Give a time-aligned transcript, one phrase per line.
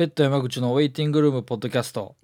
[0.00, 2.16] ペット山口のウェイティングルームポッドキャスト。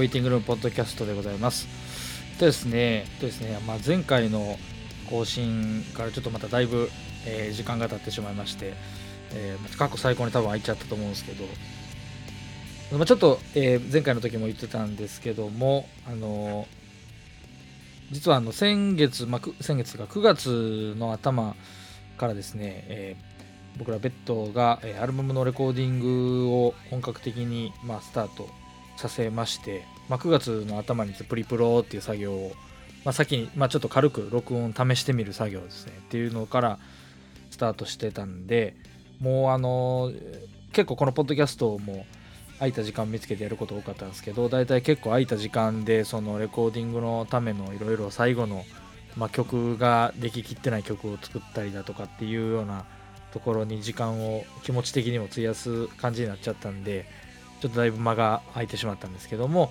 [0.00, 1.68] ウェイティングルームポッドキャストでございます。
[2.38, 4.58] でですね、とですね、まあ、前回の
[5.10, 6.88] 更新からちょっとまただいぶ、
[7.26, 8.72] えー時間が経ってしまいまして、
[9.34, 11.44] えー過去最高に多分空いちゃったと思うんですけど、
[12.96, 16.66] まあ、ちょっと、えー前回の時も言ってたんですけども、あの
[18.10, 21.54] 実はあの先月、まあ、先月が9月の頭
[22.16, 28.48] からですね、えー僕らベッドが、えーアルバムのレコーディングを本格的に、まあ、スタート
[28.96, 32.52] させまして、まあ、9月の頭にプリプロっていう作業を、
[33.04, 35.92] まあ、先に、まあ、ちょっと軽く録音試してみる作業ですね。
[35.96, 36.78] っていうのから
[37.52, 38.74] スタートしてたんで
[39.20, 40.10] もうあの
[40.72, 42.06] 結構このポッドキャストも
[42.58, 48.64] 空いた時間見つけてやること多かったんですけど大体結構空いた時間でそのレコーディングのためのいろいろ最後の、
[49.16, 52.84] まあ、曲ができきってない曲を作ったりだとかっていうような
[53.32, 57.06] ところに時間を気持ち的にも費やす感じになっちゃったんで
[57.60, 59.70] ちょっとだいぶ間が空いてしまったんですけども、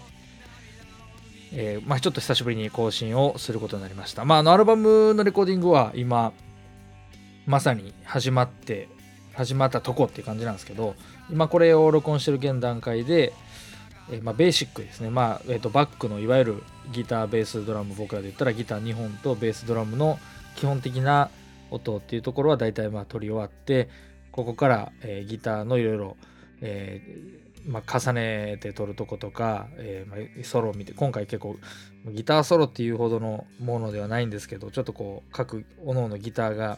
[1.53, 4.25] えーまあ、ちょっと久しぶりに更新をすることになりました。
[4.25, 6.31] まあ、あのアルバムのレコーディングは今
[7.45, 8.88] まさに始まって
[9.33, 10.95] 始まったとこっていう感じなんですけど
[11.31, 13.33] 今これを録音してる現段階で、
[14.11, 20.20] えーまあ、ベーシックですね、まあえー、とバックのいわゆるギターベースドラム僕らで言ったらギター2本とベースドラムの
[20.55, 21.30] 基本的な
[21.72, 23.89] 音っていうところは大体まあ取り終わって
[24.32, 26.17] ここから、えーギターのいろいろ
[26.61, 31.58] えーまあ、重ねて撮るとことか、えーまあ、ソロを見て今回結構
[32.08, 36.77] ギターソロっていうほどのものではないんですけどちょっとこう各各々ギターが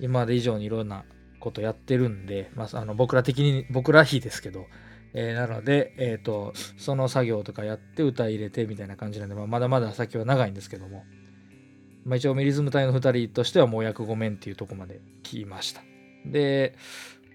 [0.00, 1.04] 今まで以上にいろんな
[1.40, 4.66] ことやってるんで、まあ、あの僕ら的に僕ら非ですけど、
[5.14, 11.04] えーなので、えー、とその作業とかやって歌入れてみたいな感じなんで、まあ、まだまだ先は長いんですけども、
[12.04, 15.82] まあ、一応ミリズム隊の2人としてはもう約5面っていうとこまで来ました。
[16.24, 16.74] で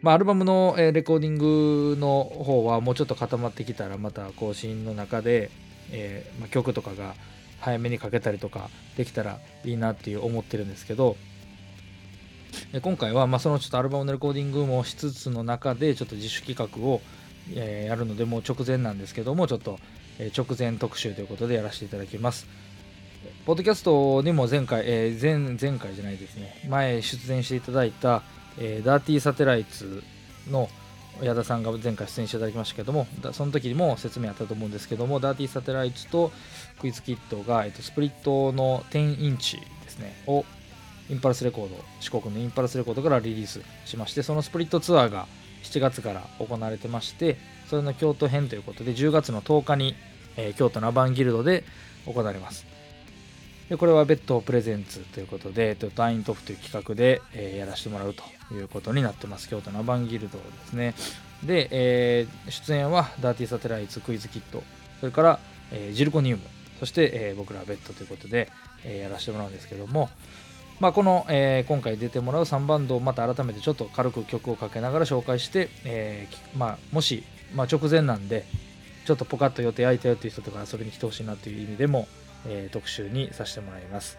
[0.01, 5.51] まあ、アルバムの、えレコーディングの方はもうちょっと固まってきたらまた更新の中で、
[5.91, 7.13] えーまあ、曲とかが
[7.59, 11.16] 早めにかけたりとかできたらいいなっていう思ってるんですけど
[12.81, 17.01] 今回はまあそのちょっとアルバムのレコーディングもしつつの中でちょっと自主企画を、
[17.53, 19.79] えやるのでもう直前なんですけどもちょっと、
[20.19, 22.47] え直前特集ということでやらせていただきます。
[23.45, 28.23] ポッドキャストにも前回、えー前前回じゃないですね前出演していただいた
[28.57, 30.03] えーダーティーサテライツ
[30.50, 30.69] の
[31.22, 36.31] 矢田さんが前回出演していただきましたけどもその時にも説明あったと思うんですけどもダーティーサテライツと
[36.79, 40.45] クイズキットが、えっとスプリットの10インチですねを
[41.09, 45.28] インパルスレコード四国のインパルスレコードからリリースしましてそのスプリットツアーが
[45.63, 47.38] 7月から行われてまして
[47.69, 49.95] それの京都編ということで10月の10日に、
[50.38, 51.63] えー京都のアバンギルドで
[52.06, 52.66] 行われます。
[53.71, 58.21] でこれはベッドプレゼンツということで、えっとダイントフという企画で、えーやらせてもらうと
[58.53, 59.47] いうことになってます。
[59.47, 60.93] 京都のアバンギルドですね。
[61.41, 64.61] で、えー出演はダーティーサテライツクイズキット、
[64.99, 65.39] それから、
[65.71, 66.43] えージルコニウム、
[66.81, 68.49] そして、え僕らはベッドということで、
[68.83, 70.09] えやらせてもらうんですけども、
[70.81, 76.27] まあ、この、え今回出てもらう3バンドをまた改めてちょっと軽く曲をかけながら紹介して、え
[76.57, 77.23] まあ、もし、
[77.55, 78.43] まあ、直前なんで
[79.05, 82.09] ちょっとポカッと予定空いたよっていう人とか遊びに来てほしいなという意味でも、
[82.47, 84.18] えー特集にさせてもらいます。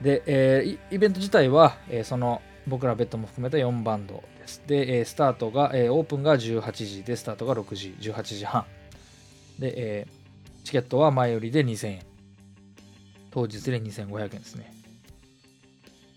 [0.00, 4.62] で、えーイベント自体は、えーその僕らベッドも含めた4バンドです。
[4.66, 8.64] で、えースタートが、えーオープンが18時でスタートが6時18時半。
[9.58, 10.20] で、えー
[10.64, 12.00] チケットは前よりで2000円。
[13.30, 14.72] 当日で2500円ですね。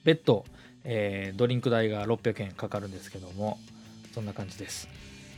[0.03, 0.45] ベッド、
[0.83, 3.57] えードリンク代が600円かかるんですけども
[4.13, 4.87] そんな感じです。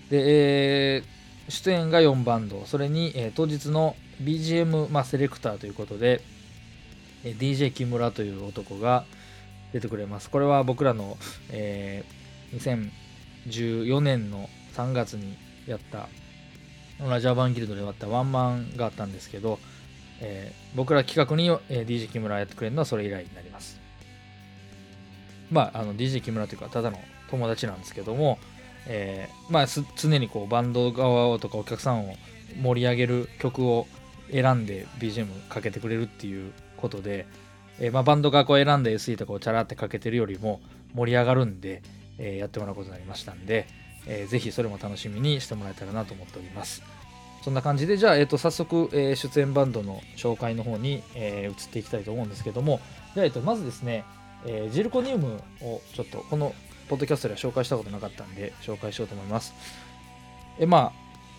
[0.09, 1.03] で、えー
[1.47, 2.65] 出演が4バンド。
[2.65, 6.21] それに、えー当日の BGM、まあ、セレクターということで、
[7.23, 9.05] え DJ 木村という男が
[9.73, 10.29] 出てくれます。
[10.29, 11.17] これは僕らの、
[11.51, 12.25] えー
[12.55, 15.35] 2014年の3月に
[15.67, 16.07] やった
[17.05, 19.59] ラジャーバンギルドでやったワンマンがあったんですけど、
[20.21, 23.79] えー僕ら企画に、えー DJ 木村やってくれるのはそれ以来になります。
[25.51, 28.39] まああの DJ 木村というかただの友達なんですけども、
[28.87, 32.15] えー、まあ常にこうバンド側とかお客さんを
[32.61, 33.87] 盛り上げる曲を
[34.31, 37.27] 選んで BGM かけてくれるっていうことで、
[37.79, 40.61] えー、まあ、バンドがこう選んだ SE とかをチャラってかけてるよりも
[40.93, 41.81] 盛り上がるんで、
[42.17, 43.67] えー、やってもらうことになりましたんで、
[44.07, 46.83] えー、ぜひそれも楽しみにしてもらえたらなと思っております。
[47.43, 52.79] そんな感じで、じゃあ、えー、と早速、えー、出演バンドの紹介の方に、えー、移っていきたいと思うんですけども、
[53.13, 54.03] じゃあ、えー、とまずですね、
[54.45, 56.55] えー、ジルコニウムをちょっとこの
[56.87, 59.53] ポッドキャストでは紹介したことなかったんで紹介しようと思います。
[60.59, 60.91] えまあ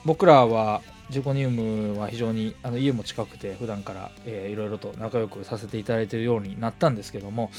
[0.05, 7.51] 僕らはジルコニウムは非常にあの家も近くて普段から、いろいろと仲良くさせていただいているようになったんですけども、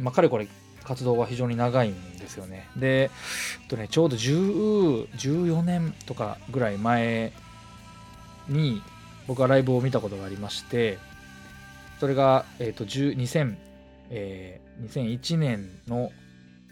[0.00, 0.48] まあ、かれこれ
[0.82, 2.68] 活動は非常に長いんですよね。
[2.76, 3.06] で、え
[3.64, 7.32] っとね、ちょうど10 14年とかぐらい前
[8.48, 8.82] に
[9.26, 10.98] 僕はライブを見たことがありまして、
[12.00, 13.56] それが、えーと、2000、
[14.10, 16.10] えー、2001年の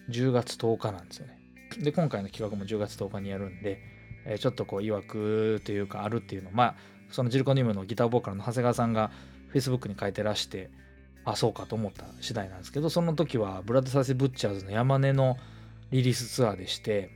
[0.09, 1.39] 10月10日なんですよね。
[1.79, 3.81] で、今回の企画も10月10日にやるんで、
[4.25, 6.75] え、ちょっとこう、曰くというか、あるっていうのまあ、
[7.11, 9.11] そのジルコニウムのギターボーカルの長谷川さんが
[9.53, 10.71] Facebook に書いてらして、
[11.25, 15.37] あ、そうかと思った次第なんですけど、その時はブラッドサーセブッチャーズの山根の
[15.91, 17.11] リリースツアーでして、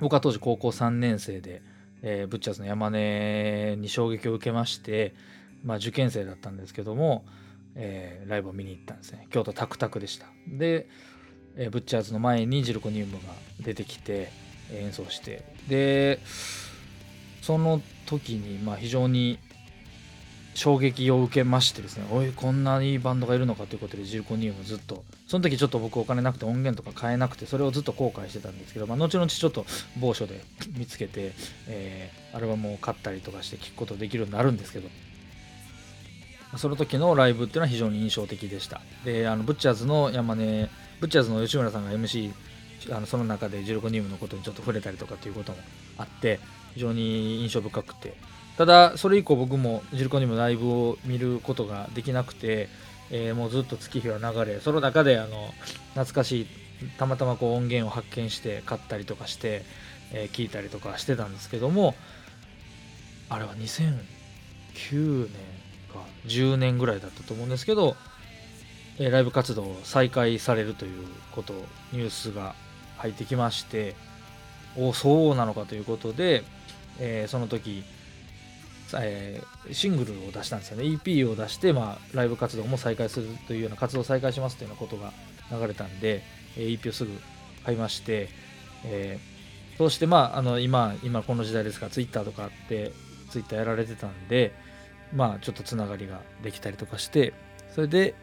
[0.00, 1.62] 僕は当時高校3年生で、
[2.02, 5.14] えー、ブッチャーズの山根に衝撃を受けまして、
[5.64, 7.24] まあ、受験生だったんですけども、
[7.76, 9.26] えー、ライブを見に行ったんですね。
[9.30, 10.26] 京都タクタクでした。
[10.48, 10.88] で、
[11.56, 13.20] えー、ブッチャーズの前にジルコニウムが
[13.60, 14.30] 出てきて、
[14.72, 16.20] 演奏して、で、
[17.42, 19.38] その時に、まあ、非常に
[20.54, 29.66] 衝撃を受けましてですね、おい、こんないいバンドがいるのかということで、ジルコニウムずっと、その時ちょっと僕お金なくて音源とか買えなくて、それをずっと後悔してたんですけど、まあ、後々ちょっと
[29.98, 30.40] 某所で
[30.78, 31.32] 見つけて、
[31.66, 34.88] えー、アルバムを買ったりとかして聴くことできるようになるんですけど、
[36.56, 38.80] その時のライブっていうのは非常に印象的でした。
[39.04, 40.70] で、あのブッチャーズの山根、
[41.00, 42.32] ブッチャーズの吉村さんが MC、
[42.90, 45.58] あのその中でジルコニウムのことにちょっと触れたりとかっていうことも
[45.98, 46.40] あって、
[46.74, 48.14] 非常に印象深くて、
[48.56, 52.68] ただそれ以降僕もジルコにもライブを見ることができなくて、
[53.10, 55.52] えー、もうずっと月日は流れその中であの
[55.94, 56.46] 懐かしい
[56.98, 59.62] たまたまこう音源を発見して買ったりとかして、
[60.12, 61.94] えー、聞いたりとかしてたんですけども
[63.28, 65.30] あれは2009年
[65.92, 67.96] か10年ぐらいだったと思うんですけど、
[68.98, 71.54] えー、ライブ活動を再開されるということ
[71.92, 72.54] ニュースが
[73.04, 73.94] 入ってきまして
[74.76, 76.42] おそうなのかということで、
[76.98, 77.84] えー、その時
[78.96, 80.84] えー、シングルを出したんですよね。
[80.84, 85.12] EP を出して、まあ、ライブ活動も再開するというような活動を再開しますというようなことが
[85.50, 86.22] 流れたんで、
[86.56, 87.10] えー、EP をすぐ
[87.64, 88.28] 買いまして、
[88.84, 92.92] えー、そうしてまああの今今この時代ですから Twitter とかあって
[93.30, 94.52] Twitter やられてたんで
[95.12, 97.32] まあちょっとつながりができたりとかして
[97.74, 98.14] それで、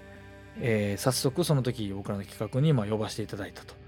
[0.59, 3.80] えー、早速その時僕らの企画にま呼ばせていただいたと。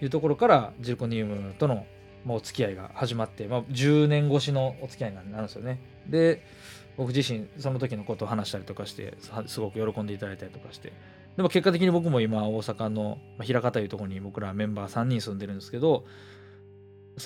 [0.00, 1.86] いうところからジルコニウムとの、
[2.26, 5.80] お付き合いが始まって、まあ、10年越しのお付き合いになるんですよね。
[6.08, 6.44] で、
[6.98, 9.14] 僕自身、その時のことを話したりとかして、
[9.46, 10.92] すごく喜んでいただいたりとかして、
[11.36, 16.04] でも結果的に僕も今、大阪の枚方いうところに僕らメンバー3人住んでるんですけど、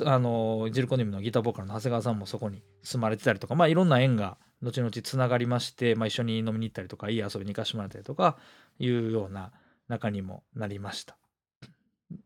[0.04, 8.38] あのジルコニウムのギターボーカルの長谷川さんもそこに住まれてたりとか、まあ、いろんな縁が後々つながりまして、まあ、一緒に飲みに行ったりとかいい遊びに行かしてもらったりとか
[8.78, 9.52] いうような
[9.88, 11.16] 仲にもなりました。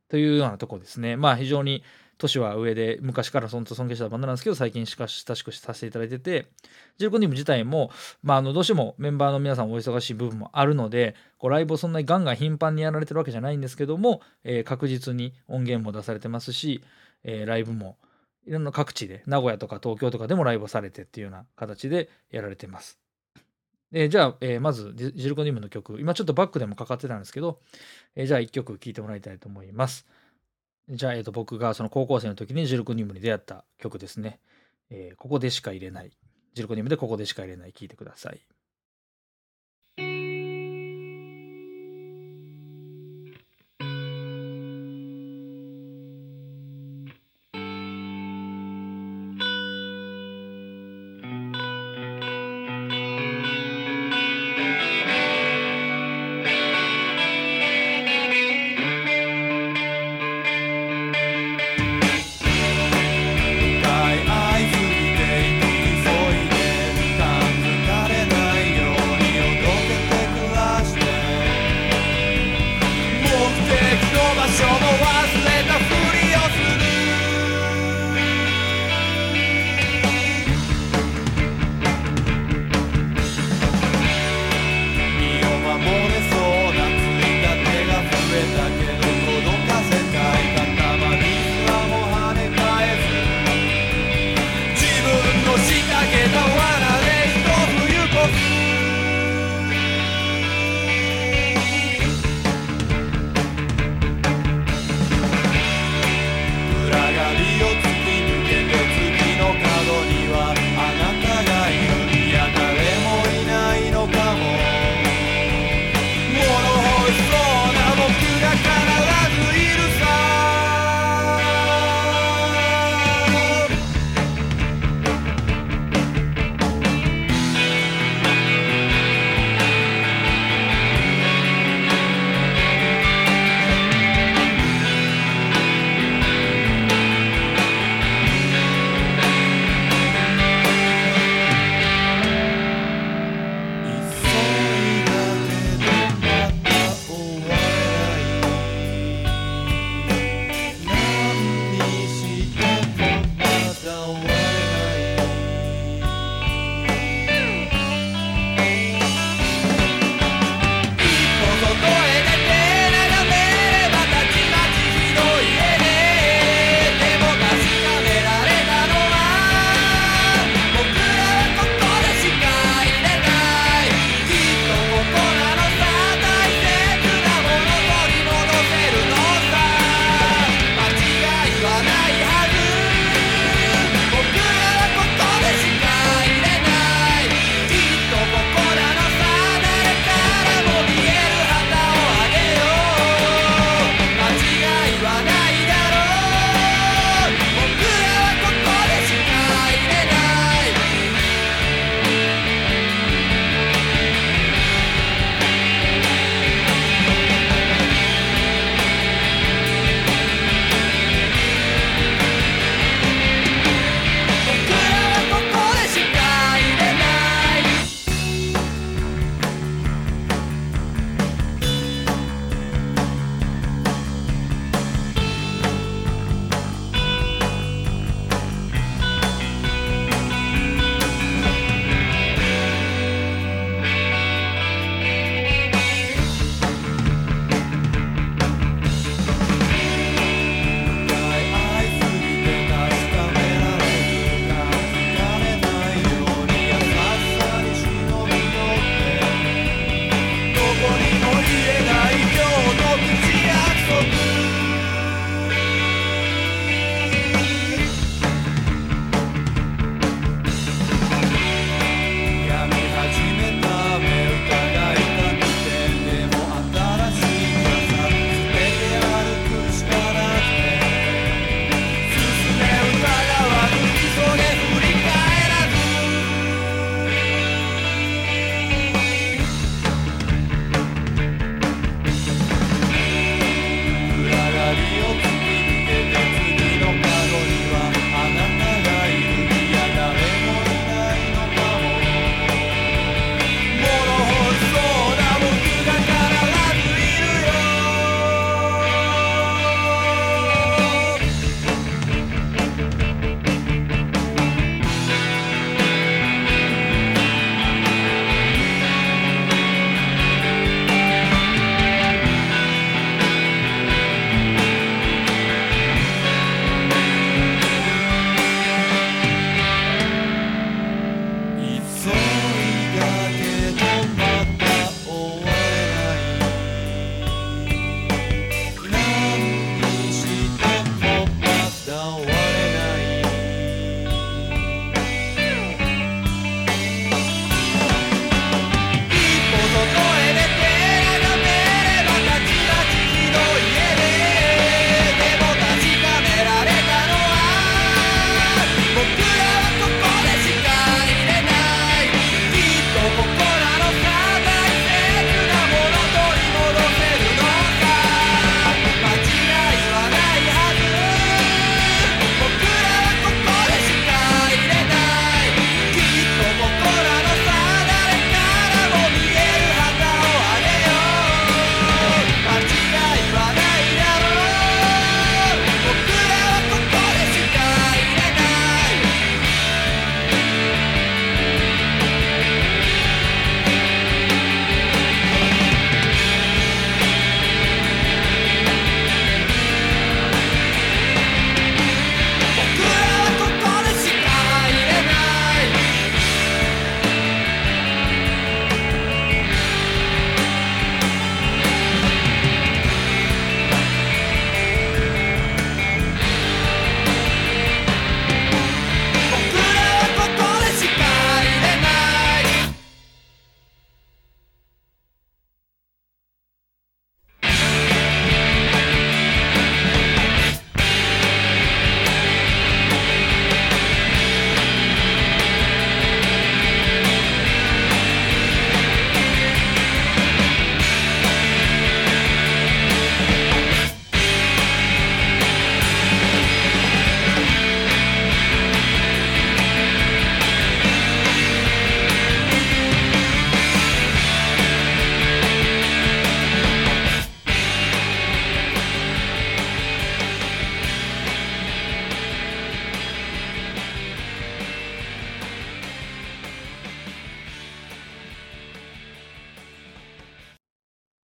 [0.08, 1.16] というようなとこですね。
[1.16, 1.82] まあ非常に
[2.18, 6.46] 年は上で昔から尊敬したバンドなんですけど最近しかし親しくさせていただいてて
[6.96, 7.90] ジルコニム自体も、
[8.22, 16.82] まあ、あのどうしてもメンバーの皆さんお忙しい部分もあるのでこうライブをそんなにガンガン頻繁にやられてるわけじゃないんですけども、えー、確実に音源も出されてますし、
[17.22, 17.98] えー、ライブも
[18.46, 23.05] いろんな各地で名古屋とか東京とかでもライブをされてっていうような形でやられてます。
[23.92, 27.60] えー、じゃあ、えー、まずジルコニウムの曲今ちょっとバックでもかかってたんですけど、
[28.14, 30.06] えー、じゃあ1曲聴いてもらいたいと思います。
[30.88, 34.38] じゃあ、えー、と僕がその高校生の時にジルコニウムに出会った曲ですね。
[34.90, 36.10] え、ここでしか入れない。
[36.54, 37.72] ジルコニウムでここでしか入れない。
[37.72, 38.40] 聴いてください。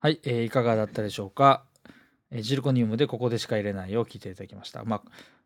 [0.02, 1.62] はい、えー、いかがだったでしょうか、
[2.32, 4.82] えー、ジルコニウムでここでしか入れないを聴いていただきました。
[4.82, 5.02] まあ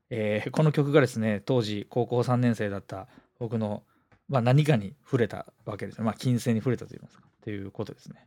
[0.08, 3.06] えー、この曲がですね、当時高校3年生だった
[3.38, 3.82] 僕の、
[4.30, 6.04] まあ、何かに触れたわけですね。
[6.04, 8.26] まあ、金星に触れたといいますか、ということですね。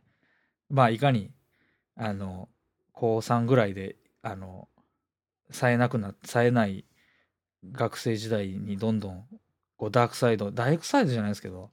[0.68, 1.32] まあ、いかに、
[1.96, 2.48] あの、
[2.92, 4.68] 高3ぐらいで、あの、
[5.50, 6.84] 冴えなくな、冴えない
[7.72, 9.26] 学生時代にどんどん、
[9.76, 11.72] こう、ダークサイド、ダークサイドじゃないですけど、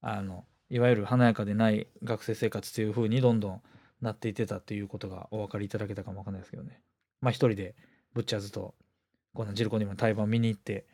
[0.00, 3.62] あの、いわゆる華やかでない学生生活という風にどんどん
[4.02, 6.80] なっていてたっていうことがお分かりいただけたかもわかんないですけどね。
[7.20, 7.74] まあ一人で
[8.12, 8.74] ブッチャーズと
[9.32, 10.86] このジルコニも対バン見に行って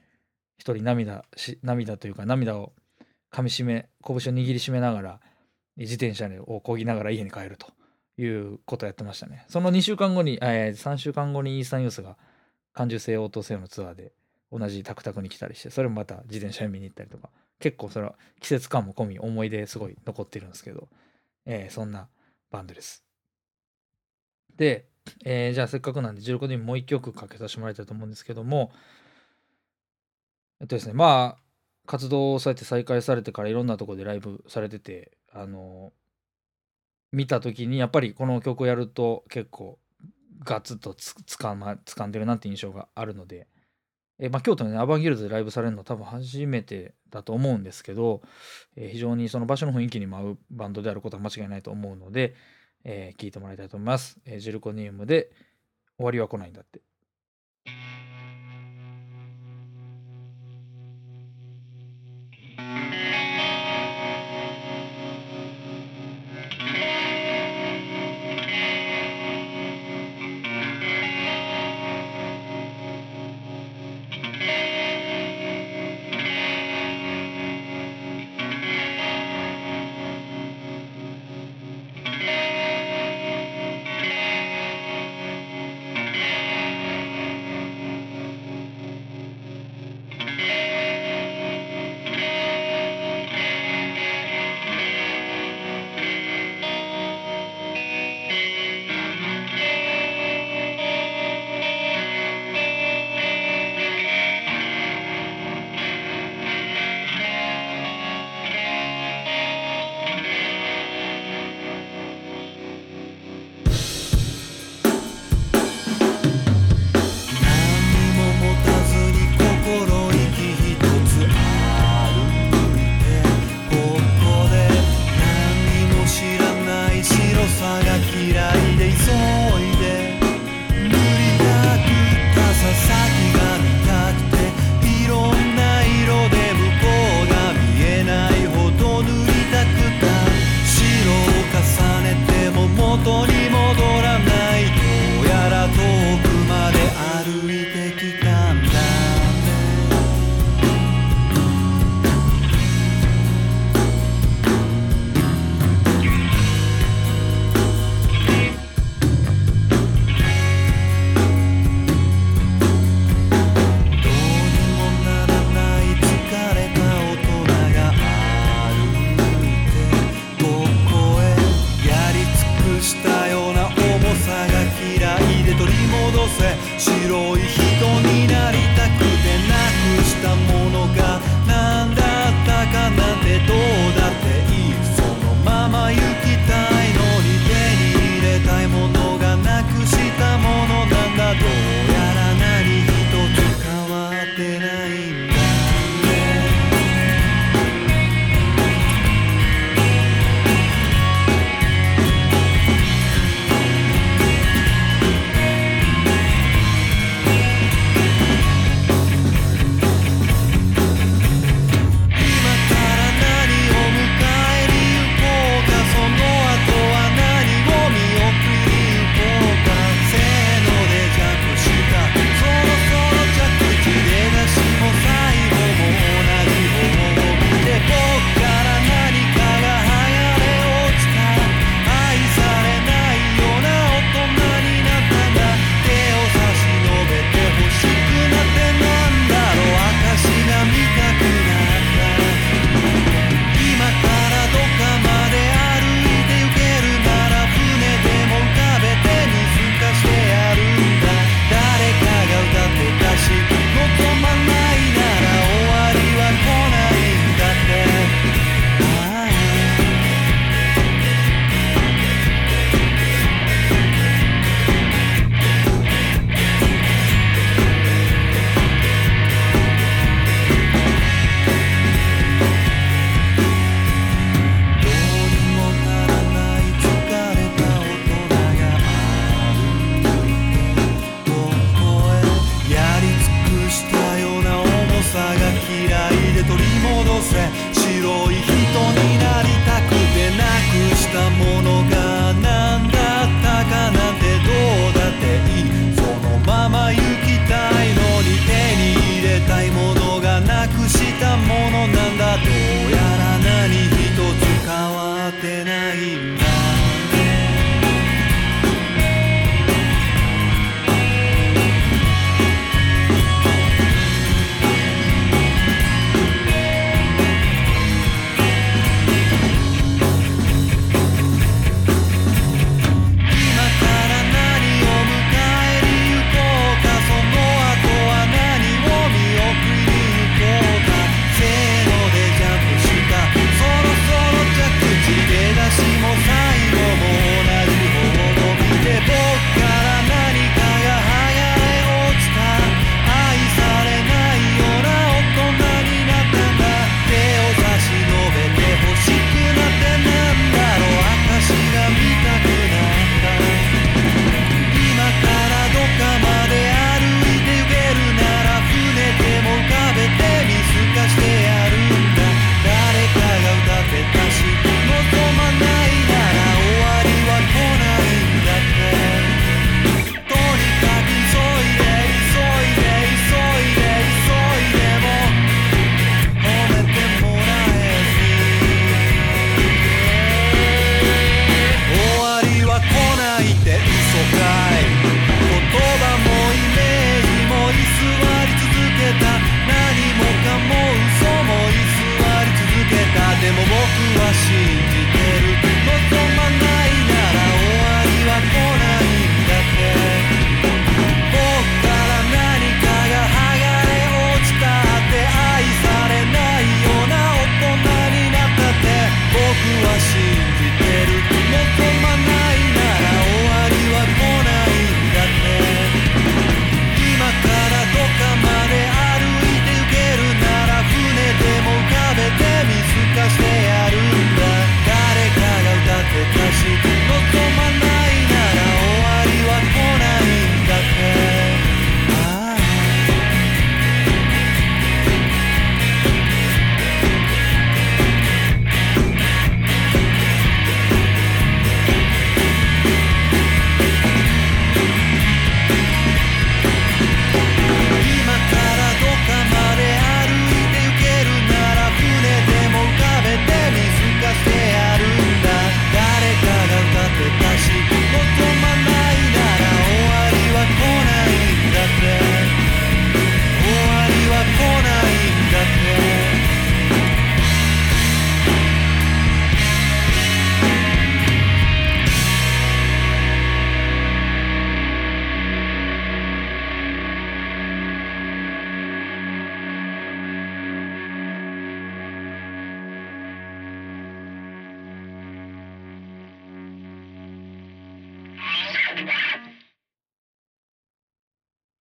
[0.59, 2.73] 一人涙し涙というか涙を
[3.31, 5.21] かみしめ拳を握りしめながら
[5.77, 7.69] 自転車をこぎながら家に帰ると
[8.21, 9.45] いうことをやってましたね。
[9.49, 12.17] その2週間後に、えー、3週間後にイースタンユースが
[12.73, 14.13] 感受性応答性のツアーで
[14.51, 20.89] 同じタクタクに来たりしてそれもまた自転車に見に行ったりとか結構それは季節感も込み思い出すごい残ってるんですけど、
[21.47, 22.09] えー、そんな
[22.51, 23.05] バンドです。
[24.57, 24.89] で、
[25.25, 28.73] えー、じゃあせっかくなんで16人もう一曲かけさせてもらいたいと思うんですけども、
[30.61, 31.43] えっとですね、まあ、
[31.87, 35.93] 活動をされて再開されてからいろんなとこでライブされてて、あの、
[37.13, 39.79] 見た時にやっぱりこの曲をやると結構
[40.45, 43.47] ガツッとつつかま掴んでるなって印象があるので、
[44.21, 48.23] えまあ、京都の、ね、アバンギルドでライブされるのは多分初めてだと思うんですけど、
[48.77, 52.35] え、非常にその場所の雰囲気に舞うバンドであることは間違いないと思うので、
[52.85, 54.19] えー、聞いてもらいたいと思います。
[54.25, 55.31] えー、ジルコニウムで
[55.97, 56.88] 終わりは来ないんだって。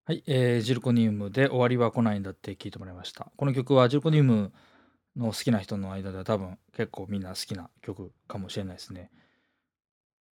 [0.07, 3.29] はい、えージルコニウムで終わりは来ないんだって聞いてもらいました。
[3.35, 4.53] この曲はジルコニウム
[5.17, 9.11] の好きな人の間では多分結構みんな好きな曲かもしれないですね。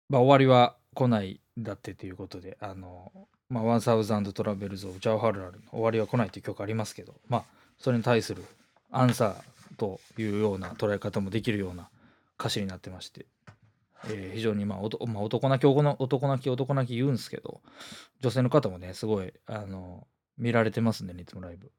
[0.08, 3.12] まあ終わりは来ないんだってということで、あの、
[3.50, 7.44] まあ、 One Thousand Travels of Jawaharlal の終わりは来ないという曲ありますけど、まあ
[7.76, 8.42] それに対する
[8.90, 11.90] アンサーというような捉え方もできるような
[12.40, 13.26] 歌詞になってまして、
[14.04, 17.60] えー非常にまあおとまあ男泣き男の男泣き男泣き言うんですけど
[18.20, 20.06] 女性の方もねすごいあの
[20.38, 21.72] 見られてますんでねいつもライブ。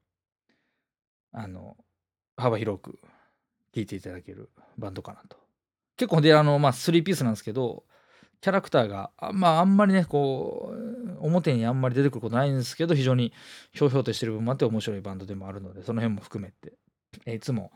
[1.33, 1.77] あの
[2.35, 2.99] 幅広く
[3.73, 5.37] 聴いていただけるバンドかなと。
[5.97, 7.83] 結構であのまあ3ピースなんですけど
[8.41, 13.33] キャラクターがあまああんまりねこう表にあんまり出てくることないんですけど非常に
[13.73, 16.77] ひょうひょうとしてる部分もあって面白いバンドでもあるのでその辺も含めて、
[17.25, 17.71] えーいつも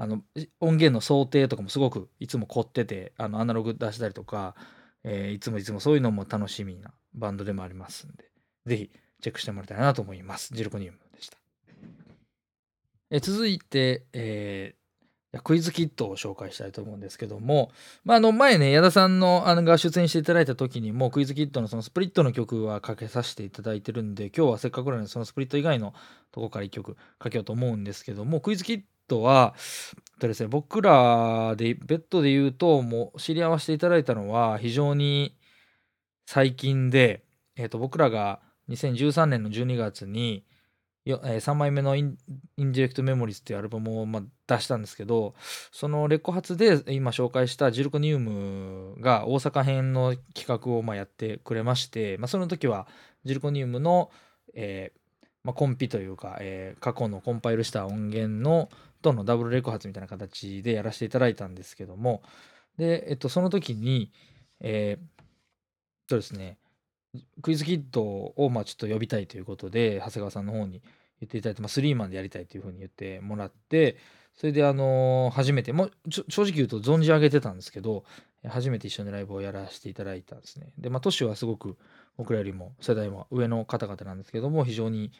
[0.00, 0.22] あの
[0.60, 4.54] 音源の想定とかもすごくいつも凝っててあのアナログ出したりとか、
[5.02, 8.30] えーいつもいつもそういうのも楽しみなバンドでもありますんで
[8.66, 10.54] ぜひチェックしてもらいたいなと思います。
[10.54, 11.38] ジルコニウムでした、
[13.10, 14.78] え続いて、えー
[15.42, 17.70] クイズキットを紹介したいと思うんですけども、
[18.02, 25.92] まあ、あの前ね矢田さんのあのが出演していただいた時にもクイズキットのそのスプリットの曲はかけさせていただいてるんで今日はせっかくなのでそのスプリット以外の
[26.32, 28.84] とこから1曲かけようと思うんですけどもクイズキット
[29.22, 29.54] は
[30.18, 35.36] とですね僕らでベッドで言うともう知り合わせていただいたのは非常に
[36.26, 37.24] 最近で、
[37.56, 40.44] えっと僕らが2013年の12月に
[41.04, 42.18] よえー3枚目のイン
[42.58, 45.34] 「インディレクト・メモリーズ」っていうアルバムをまあ出したんですけど
[45.72, 52.86] そのレコ発で今紹介したジルコニウムが大阪編の企画をまあやってくれまして、まあ、その時は
[53.24, 54.10] ジルコニウムの、
[54.54, 54.98] えー
[55.44, 58.68] まあ、コンピというか、えー過去のコンパイルした音源の
[59.02, 62.22] とのダブルレコ発みたいな形でやらせていただいたんですけども。
[62.76, 64.12] で、えっと、その時に
[64.60, 65.18] えー
[66.08, 66.56] そうですね。
[67.42, 70.82] クイズキッドをまあちょっと呼びたいということで長谷川さんの方に
[71.20, 73.96] 言っていただいて、まあ、スリーマンでやりたいというふうに言ってもらって
[74.34, 78.04] それであのー初めてもう正直言うと存じ上げてたんですけど
[78.46, 80.72] 初めて一緒にライブをやらせていただいたんですね。
[80.78, 81.76] でまあ年はすごく
[82.16, 85.10] 僕らよりも世代も上の方々なんですけども非常に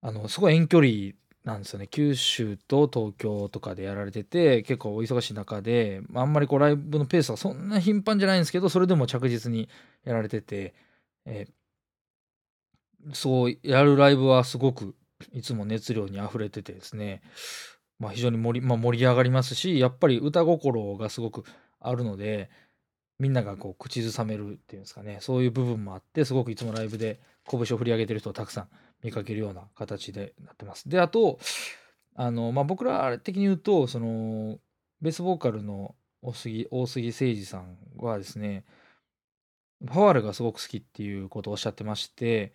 [0.00, 1.12] あのすごい遠距離
[1.48, 1.88] なんですよね。
[1.88, 9.68] 九州と東京とかでやられてて結構お忙しい中で、あ、んまりこうライブのペースはそんな頻繁じゃないんですけどそれでも着実に
[10.04, 10.74] やられてて、
[11.24, 11.46] え
[13.14, 14.94] そうやるライブはすごく
[15.32, 17.22] いつも熱量にあふれててですね、
[17.98, 21.44] まあ、非常に盛り,、まあ、盛り上がりますしやっぱり歌心がすごく
[21.80, 22.50] あるので
[23.18, 25.18] みんながこう口ずさめるっていうんですかね。
[25.20, 28.68] そういう部分もあってすごくいつもライブで拳を振り上げてる人をたくさん
[29.02, 30.88] 見かけるような形でなってます。
[30.88, 31.38] であと
[32.14, 34.58] あの、まあ、僕ら的に言うとその
[35.00, 38.64] ベースボーカルの大杉大杉誠二さんはですね
[39.84, 42.52] ファールがすごく好きっていうことをおっしゃってまして、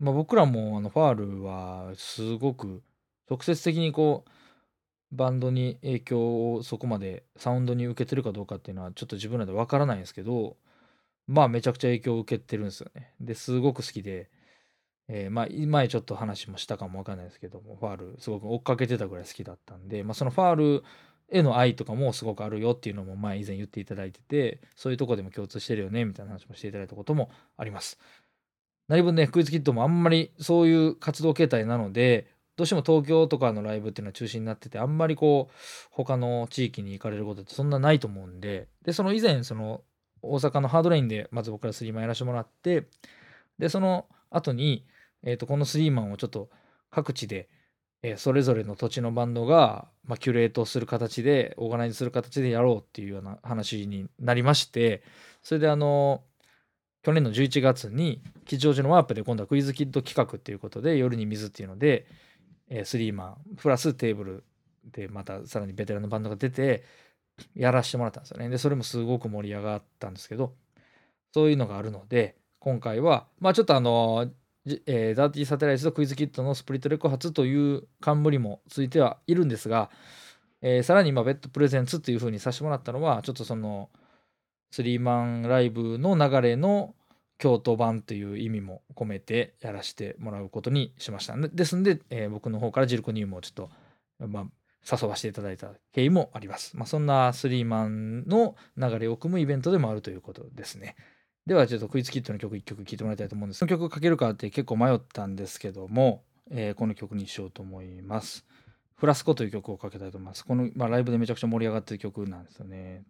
[0.00, 2.82] まあ、僕らもあのファールはすごく
[3.30, 4.30] 直接的にこう
[5.12, 10.56] バンドに影響をそこまでサウンドに受けてるかどうかっていうのはちょっと自分らでわからないんですけど
[11.28, 13.12] まあめちゃくちゃ影響を受けてるんですよね。
[13.20, 14.30] ですごく好きで、
[15.08, 20.84] えーまあ前ちょっと話もしたかもわかんないですけどもファールすごく追っかけてたぐらい好きだったんで、まあ、そのファール
[21.30, 27.98] への愛とかもすごくあるよっていうのも前以前言っていただいててそういうとこでも共通してるよねみたいな話もしていただいたこともあります。
[28.88, 35.54] 何分ねクイズキットもあんまりそういう活動形態なのでどうしても東京とかのライブっていうのは中心になっててあんまりこう
[35.90, 39.82] 他の地域に行かれることってそんなないと思うんででその以前その
[40.22, 42.88] 大阪のハードレインでまず僕らスリーマンやらせてもらって
[43.58, 44.84] でその後に、
[45.22, 46.48] えー、とこのスリーマンをちょっと
[46.90, 47.48] 各地で、
[48.02, 55.02] えーそれぞれの土地のバンドが、まあ、キュレートする形でオーガナイズする形でやろうっていうような話になりまして
[55.42, 56.22] それであの
[57.02, 62.06] 去年の11月に吉祥寺のワープで今度はクイズキッド企画っていうことで夜に水っていうので、
[62.68, 64.44] えースリーマンプラステーブル
[64.92, 66.84] でまたさらにベテランのバンドが出て
[67.54, 68.48] やらせてもらったんですよね。
[68.48, 70.54] でそれもすごく盛り上がったんですけど
[71.32, 74.30] そういうのがあるので今回はまあちょっとあの
[74.86, 79.90] えーダーティーサテライトとクイズキットのスプリットレコ発という冠もついてはいるんですが、
[80.62, 83.90] えーさらに今ベッドプレゼンツっていう風にさせてもらったのはちょっとその
[84.70, 86.94] スリーマンライブの流れの
[87.38, 91.36] 京都版という意味も込めてやらせてもらうことにしました。
[91.36, 93.70] ですんで、えー僕の方からジルコニウムをちょっと、
[94.26, 94.44] まあ、
[94.90, 96.76] 誘わせていただいた経緯もあります。
[96.76, 100.96] まあ、そんなスリーマンの流れを組むイベントでもあるということですね。
[101.48, 103.60] ではちょっとクイズキットの曲1曲聴いてもらいたいと思うんです。
[103.60, 108.44] この曲かけるかって結構迷ったんですけども、えーこの曲にしようと思います。
[108.96, 110.44] フラスコという曲をかけたいと思います。
[110.44, 113.02] この、まあ、ライブでめちゃくちゃ盛り上がってる曲なんですよね。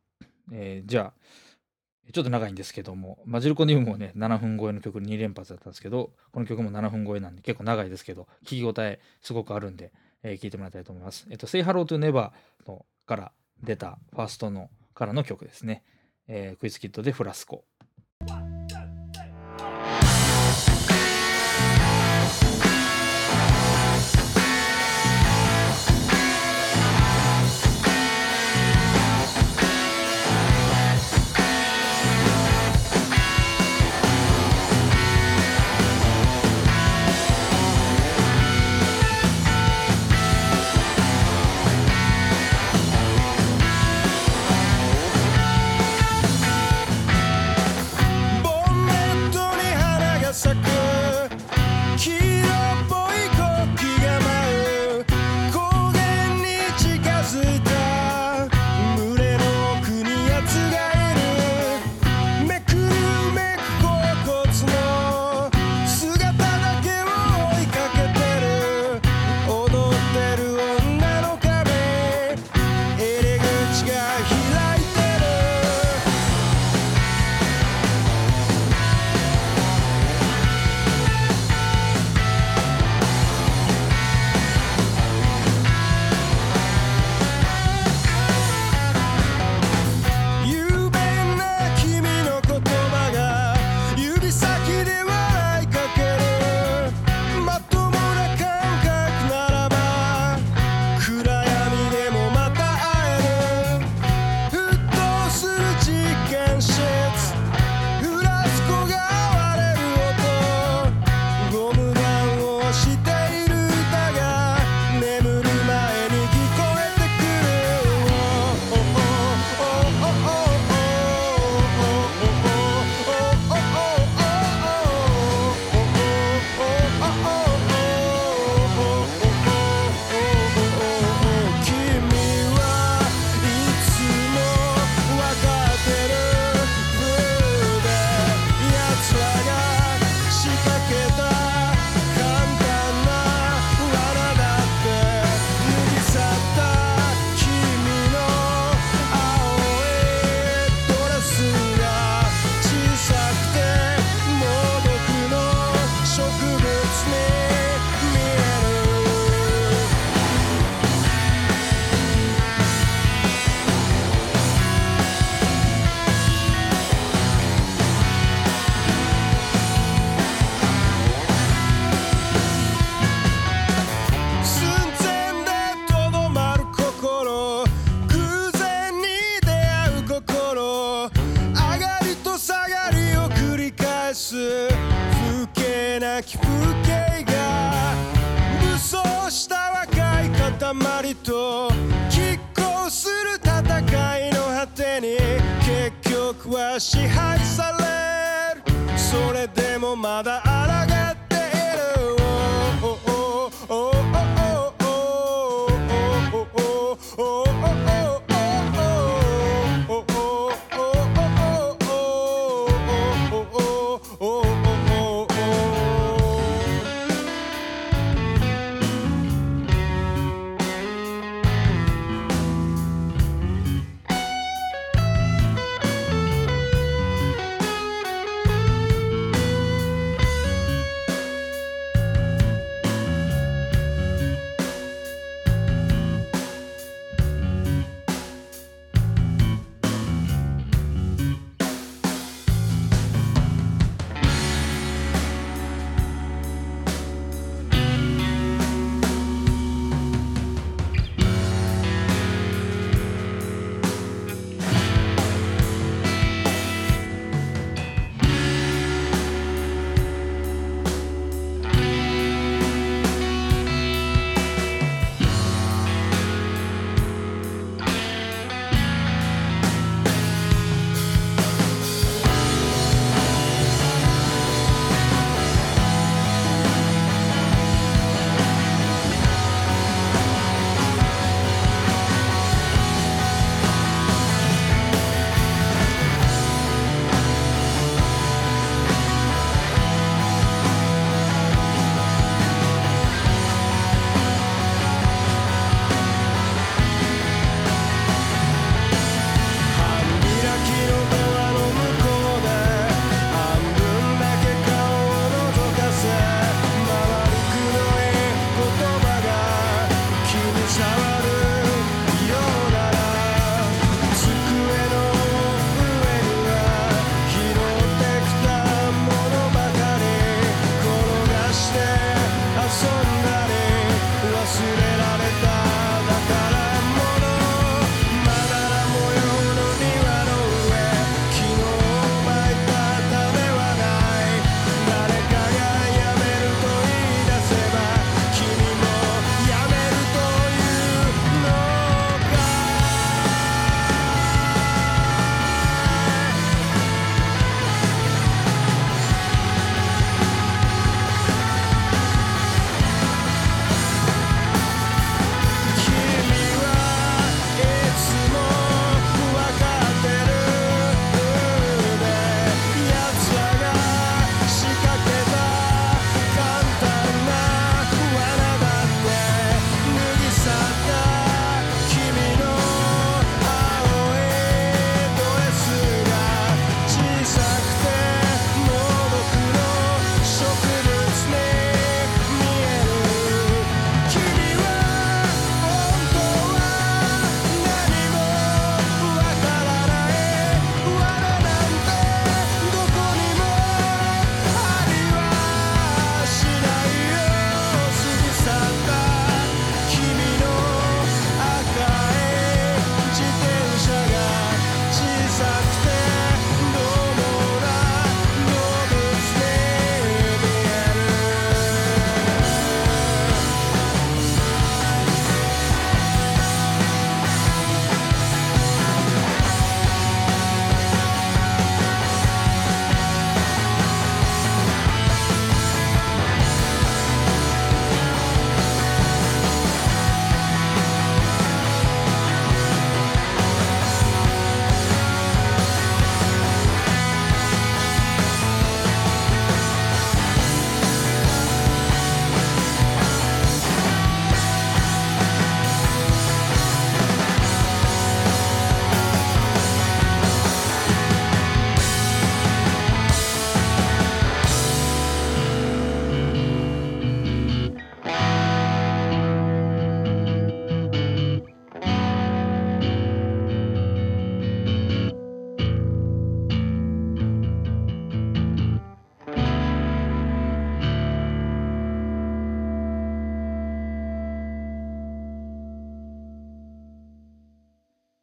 [0.53, 11.27] えーじゃあ、ちょっと長いんですけども、マジルコニウムもね、7分超えの曲2連発だったんですけど、この曲も7分超えなんで結構長いですけど、聴き応えすごくあるんで、えー聞いてもらいたいと思います。
[11.29, 12.31] えっと、Say Hello to Never
[12.69, 13.33] のから
[13.65, 15.83] 出たファーストのからの曲ですね。
[16.29, 17.65] えークイズキットでフラスコ。
[18.27, 18.48] と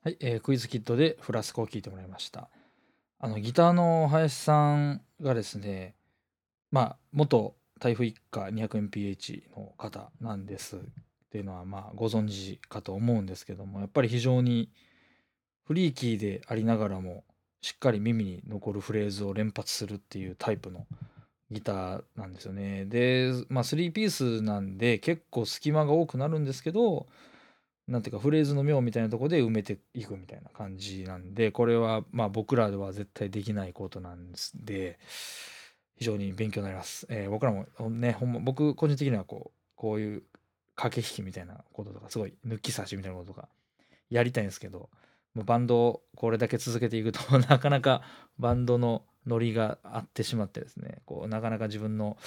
[0.06, 2.48] はい、えークイズキットでフラスコを聞いてもらいました。
[3.18, 5.96] あのギターの林さんがですね、
[6.70, 10.76] まあ元台風一過 200mph の方なんです。
[10.76, 10.80] っ
[11.32, 14.70] ていうのはまあご存知かと思うんですけどもやっぱり非常に
[15.66, 17.24] フリーキーでありながらも
[17.62, 20.86] しっかり耳に残るフレーズを連発するっていうタイプの
[21.50, 22.86] ギターなんですよね。
[22.86, 27.08] で、まあ、3ピースなんで結構隙間が多くなるんですけど
[27.88, 34.98] なんていうかフレーズの妙みたいなところで埋めていくみたいな感じなんでこれはまあ僕らでは絶対できないことなんですで
[35.98, 37.06] 非常に勉強になります。
[37.10, 40.24] えー僕らもねほんま僕個人的にはこうこういう
[40.76, 43.48] 駆け引きみたいなこととかすごい抜き差しみたいなこととか
[44.10, 44.90] やりたいんですけど
[45.36, 48.02] バンドをこれだけ続けていくと なかなか
[48.38, 52.18] バンドのノリがあってしまってですねこうなかなか自分の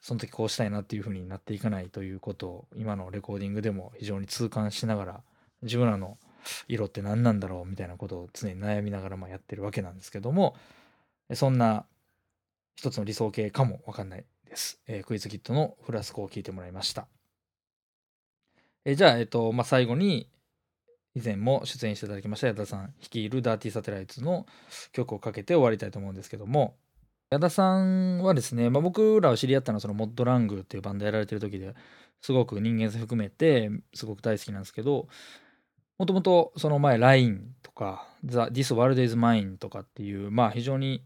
[0.00, 5.20] その時こうしたいなっていう風になっていかないということを今のレコーディングでも非常に痛感しながら
[5.62, 6.18] 自分らの
[6.68, 10.54] 色って何なんだろうみたいなことを常に悩みながらまやってるわけなんですけども
[11.34, 11.86] そんな
[12.76, 17.08] 一つの理想形かもわかんないです、えークイズキットのフラスコを聞いてもらいました。
[18.84, 20.28] えーじゃあ、えっとまあ、最後に
[21.16, 24.44] 以前も出演していただきました矢田さん率いるダーティーサテライツの
[24.92, 26.76] 曲をかけて終わりたいと思うんですけども
[27.30, 31.74] 矢田さんはですね、まあ、僕らを知り合ったのはそのモッドラングっていうバンドやられてる時で
[32.20, 35.08] すごく人間性含めてすごく大好きなんですけど
[35.98, 41.02] もともとその前 LINE とか The This World is Mine とかっていうまあ非常に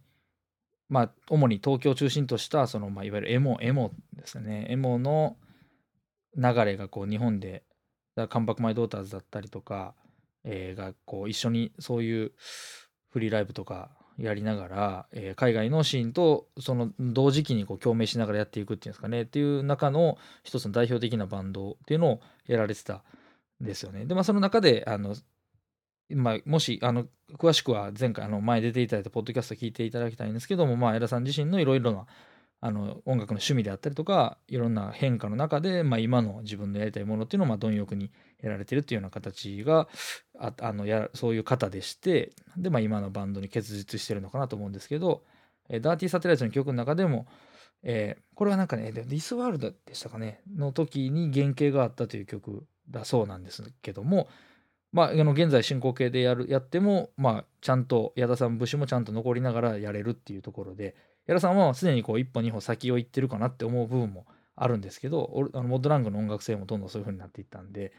[0.88, 4.66] まあ主に東京を中心としたそのまあいわゆるエモエモですね。
[4.68, 5.36] エモの
[6.36, 7.62] 流れがこう日本で
[8.16, 9.94] だからカンバックマイドーターズだったりとか、
[10.44, 12.32] えーがこう一緒にそういう
[13.10, 23.02] フリーライブとかやりながら、えー海外のシーンとその同時期にこう共鳴しながらやっていくっていうんですかねっていう中の一つの代表的なバンドっていうのをやられてた
[23.62, 24.04] んですよね。
[24.06, 25.14] でまあその中であの、
[26.10, 27.06] まあ、もしあの
[27.38, 32.06] 詳しくは前回あの前出ていただいたポッドキャスト聞いていただきたいんですけども、まあ、江田さん自身のいろいろな
[32.62, 38.10] あの音楽の趣味であったりとかいろんな変化の中で、まあ、今の自分のやりたいものっていうのをまあ貪欲に
[38.42, 39.88] やられてるっていうような形が
[40.38, 45.22] ああのやそういう方でしてで、まあ、今のバンドに結実してるのかなと思うんですけど、
[45.68, 47.26] えーダーティーサテライトの曲の中でも、
[47.82, 54.28] えーこれはなんかね「ディスワールド」でしたかねの時に原型があったという曲だそうなんですけども
[54.92, 64.26] まあ、あの現在進行形でやるやっても、まあ、ちゃんと矢田さん節もちゃんと残りながらやれるっていうところで矢田さんはすでにこう一歩二歩先を行ってるかなって思う部分も
[64.56, 67.92] あるんですけどあのモッドラングの音楽性もどんどんそういう風になっていったんで、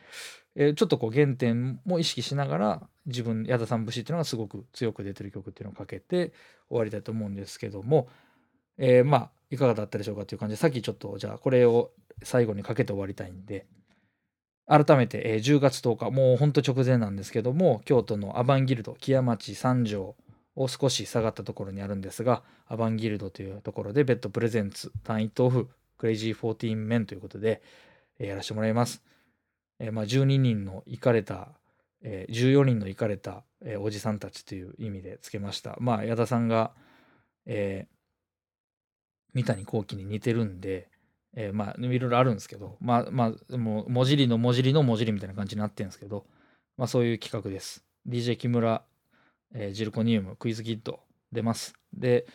[0.55, 6.33] えーちょっとこう原点も意識しながら自分矢田さん節っていうのがすごく強く出てる曲っていうのをかけて
[6.69, 8.09] 終わりたいと思うんですけども、
[8.77, 11.91] えーまあいかがだったでしょうかという感じでさっきちょっとじゃあこれを
[12.23, 13.65] 最後にかけて終わりたいんで
[14.67, 20.15] 改めて、えー10月10日もうほんと直前なんですけども京都のアバンギルド木屋町三条
[20.55, 25.69] を少し下がったところにあるんですがアバンギルドというところでベッドプレゼンツ単一豆腐
[26.01, 27.61] クレイジー14メンということで、
[28.17, 29.03] えーやらせてもらいます、
[29.79, 31.49] えーまあ、12人の行かれた、
[32.01, 35.77] えー14人の行かれた、えおじさんたちという意味でつけました。
[35.79, 36.71] まあ矢田さんが、
[37.45, 37.87] え
[39.35, 40.89] 三谷幸喜に似てるんで、
[41.35, 46.25] えまあいろいろあるんですけどまあまあもう文字りの文字りの文字りみたいな感じになってるんですけど
[46.77, 47.85] まあそういう企画です。
[48.09, 48.83] DJ 木村、
[49.53, 50.99] えジルコニウムクイズキッド
[51.31, 51.75] 出ます。
[51.93, 52.25] で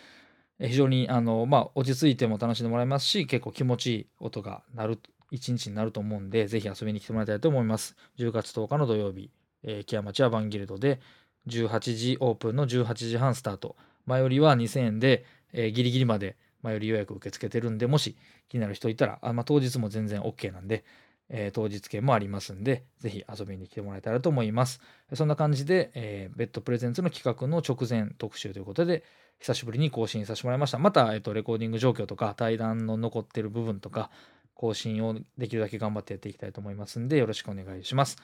[0.59, 5.01] 非常にあのまあ落ち着いても楽しんでもらえますし結構気持ちいい音が鳴る
[5.31, 7.97] 一日になると思うんでぜひ遊びに来てもらいたいと思います。
[8.19, 9.31] 10月10日の土曜日、
[9.63, 11.01] えー木屋町アバンギルドで
[11.49, 13.77] 18時オープンの18時半スタート。
[14.07, 18.17] 前よりは2000円で、えーギリギリまで前より予約受け付けてるんでもし
[18.49, 20.85] 気になる人いたらあ、まあ、当日も全然 OK なんで、
[21.29, 24.81] えー当日券もありますんでぜひ遊びに来てもらえたらと思います。
[25.15, 29.03] そんな感じで、えーベッドプレゼンツの企画の直前特集ということで
[29.41, 30.79] 久しぶりに更新させてもらいました。
[30.79, 34.11] また、えっとレコーディング状況とか対談の残ってる部分とか
[34.55, 38.17] 更新をできるだけ頑張ってやっていきたいと思いますんでよろしくお願いします。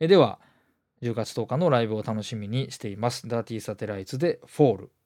[0.00, 0.38] えでは
[1.02, 3.28] 10月10日のライブを楽しみにしています。
[3.28, 4.90] ダーティーサテライツでフォール「